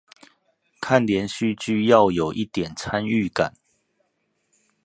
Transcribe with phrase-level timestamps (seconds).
[0.79, 3.53] 看連續劇要有一點參與感